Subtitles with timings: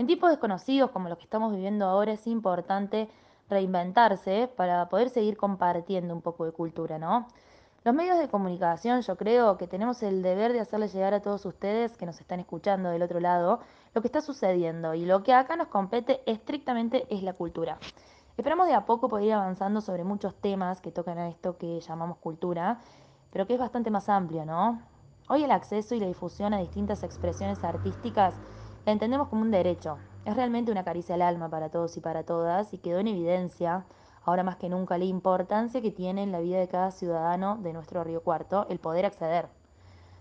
[0.00, 3.10] En tiempos desconocidos como los que estamos viviendo ahora es importante
[3.50, 7.28] reinventarse para poder seguir compartiendo un poco de cultura, ¿no?
[7.84, 11.44] Los medios de comunicación, yo creo que tenemos el deber de hacerles llegar a todos
[11.44, 13.60] ustedes que nos están escuchando del otro lado
[13.92, 17.76] lo que está sucediendo y lo que acá nos compete estrictamente es la cultura.
[18.38, 21.78] Esperamos de a poco poder ir avanzando sobre muchos temas que tocan a esto que
[21.78, 22.80] llamamos cultura,
[23.30, 24.80] pero que es bastante más amplio, ¿no?
[25.28, 28.34] Hoy el acceso y la difusión a distintas expresiones artísticas
[28.86, 29.98] la entendemos como un derecho.
[30.24, 33.84] Es realmente una caricia al alma para todos y para todas y quedó en evidencia,
[34.24, 37.72] ahora más que nunca, la importancia que tiene en la vida de cada ciudadano de
[37.72, 39.48] nuestro Río Cuarto el poder acceder.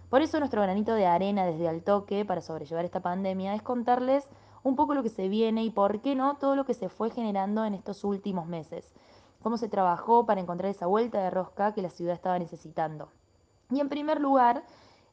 [0.09, 4.27] Por eso nuestro granito de arena desde al toque para sobrellevar esta pandemia es contarles
[4.63, 7.11] un poco lo que se viene y por qué no todo lo que se fue
[7.11, 8.91] generando en estos últimos meses.
[9.41, 13.09] Cómo se trabajó para encontrar esa vuelta de rosca que la ciudad estaba necesitando.
[13.69, 14.63] Y en primer lugar,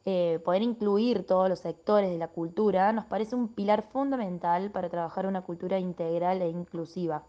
[0.09, 4.87] eh, poder incluir todos los sectores de la cultura nos parece un pilar fundamental para
[4.87, 7.23] trabajar una cultura integral e inclusiva.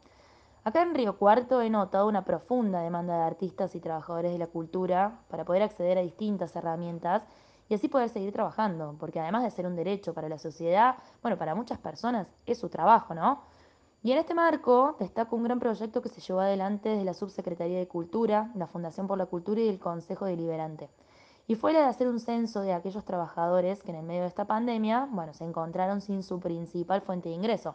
[0.63, 4.47] Acá en Río Cuarto he notado una profunda demanda de artistas y trabajadores de la
[4.47, 7.25] cultura para poder acceder a distintas herramientas
[7.69, 11.37] y así poder seguir trabajando, porque además de ser un derecho para la sociedad, bueno,
[11.37, 13.43] para muchas personas es su trabajo, ¿no?
[14.05, 17.81] Y en este marco destaco un gran proyecto que se llevó adelante desde la Subsecretaría
[17.81, 20.89] de Cultura, la Fundación por la Cultura y el Consejo Deliberante
[21.49, 24.29] y fue la de hacer un censo de aquellos trabajadores que en el medio de
[24.29, 27.75] esta pandemia, bueno, se encontraron sin su principal fuente de ingreso.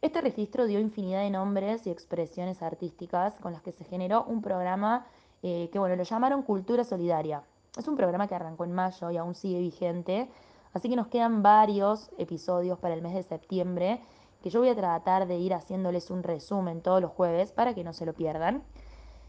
[0.00, 4.40] Este registro dio infinidad de nombres y expresiones artísticas con las que se generó un
[4.40, 5.06] programa
[5.42, 7.42] eh, que, bueno, lo llamaron Cultura Solidaria.
[7.76, 10.30] Es un programa que arrancó en mayo y aún sigue vigente,
[10.72, 14.00] así que nos quedan varios episodios para el mes de septiembre
[14.42, 17.84] que yo voy a tratar de ir haciéndoles un resumen todos los jueves para que
[17.84, 18.62] no se lo pierdan.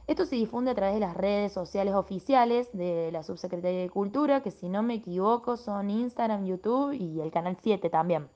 [0.08, 4.44] Esto se difunde a través de las redes sociales oficiales de la Subsecretaría de Cultura,
[4.44, 8.30] que si no me equivoco son Instagram, YouTube y el Canal 7 también.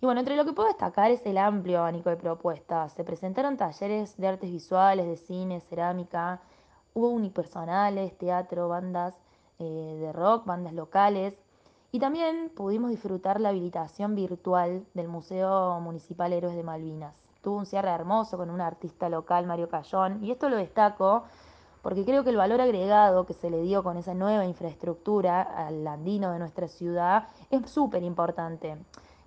[0.00, 2.92] Y bueno, entre lo que puedo destacar es el amplio abanico de propuestas.
[2.92, 6.40] Se presentaron talleres de artes visuales, de cine, cerámica,
[6.94, 9.14] hubo unipersonales, teatro, bandas
[9.58, 11.34] eh, de rock, bandas locales.
[11.90, 17.14] Y también pudimos disfrutar la habilitación virtual del Museo Municipal Héroes de Malvinas
[17.46, 21.22] tuvo un cierre hermoso con un artista local, Mario Cayón, y esto lo destaco
[21.80, 25.86] porque creo que el valor agregado que se le dio con esa nueva infraestructura al
[25.86, 28.76] andino de nuestra ciudad es súper importante.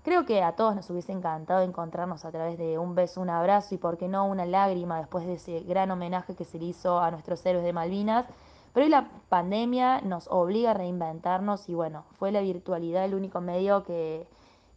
[0.03, 3.75] Creo que a todos nos hubiese encantado encontrarnos a través de un beso, un abrazo
[3.75, 7.00] y, por qué no, una lágrima después de ese gran homenaje que se le hizo
[7.00, 8.25] a nuestros héroes de Malvinas.
[8.74, 13.40] Pero hoy la pandemia nos obliga a reinventarnos y bueno, fue la virtualidad el único
[13.40, 14.28] medio que,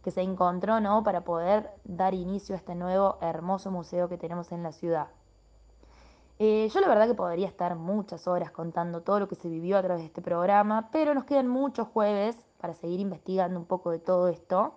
[0.03, 1.03] que se encontró ¿no?
[1.03, 5.07] para poder dar inicio a este nuevo hermoso museo que tenemos en la ciudad.
[6.39, 9.77] Eh, yo la verdad que podría estar muchas horas contando todo lo que se vivió
[9.77, 13.91] a través de este programa, pero nos quedan muchos jueves para seguir investigando un poco
[13.91, 14.73] de todo esto.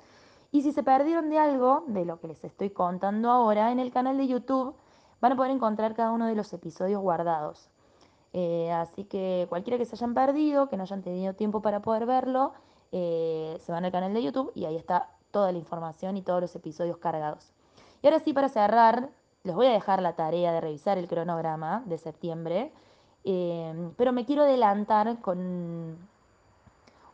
[0.53, 3.91] Y si se perdieron de algo de lo que les estoy contando ahora, en el
[3.91, 4.77] canal de YouTube
[5.21, 7.69] van a poder encontrar cada uno de los episodios guardados.
[8.33, 12.07] Eh, así que cualquiera que se hayan perdido, que no hayan tenido tiempo para poder
[12.07, 12.53] verlo,
[12.93, 16.41] eh, se van al canal de YouTube y ahí está toda la información y todos
[16.41, 17.53] los episodios cargados.
[18.03, 19.11] Y ahora sí, para cerrar,
[19.45, 22.73] les voy a dejar la tarea de revisar el cronograma de septiembre,
[23.25, 25.97] eh, pero me quiero adelantar con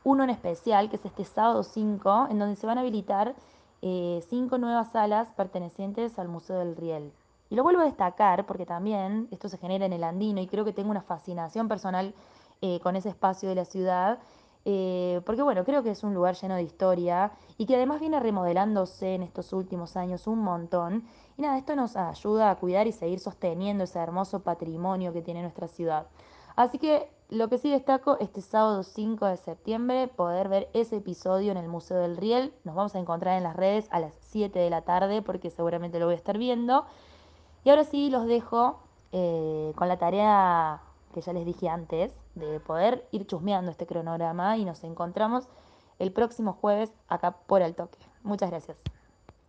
[0.04, 3.34] uno en especial, que es este sábado 5, en donde se van a habilitar
[3.82, 7.12] eh, cinco nuevas salas pertenecientes al Museo del Riel.
[7.50, 10.64] Y lo vuelvo a destacar porque también esto se genera en el andino y creo
[10.64, 12.14] que tengo una fascinación personal
[12.62, 14.18] eh, con ese espacio de la ciudad
[14.64, 18.20] eh, porque bueno, creo que es un lugar lleno de historia y que además viene
[18.20, 21.04] remodelándose en estos últimos años un montón.
[21.36, 25.42] Y nada, esto nos ayuda a cuidar y seguir sosteniendo ese hermoso patrimonio que tiene
[25.42, 26.06] nuestra ciudad.
[26.54, 31.50] Así que lo que sí destaco este sábado 5 de septiembre, poder ver ese episodio
[31.50, 32.52] en el Museo del Riel.
[32.64, 35.98] Nos vamos a encontrar en las redes a las 7 de la tarde porque seguramente
[35.98, 36.84] lo voy a estar viendo.
[37.64, 38.80] Y ahora sí los dejo
[39.12, 44.56] eh, con la tarea que ya les dije antes, de poder ir chusmeando este cronograma
[44.56, 45.48] y nos encontramos
[45.98, 47.98] el próximo jueves acá por el toque.
[48.22, 48.76] Muchas gracias.